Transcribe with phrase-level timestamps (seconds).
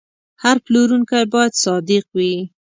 [0.43, 2.33] هر پلورونکی باید صادق وي.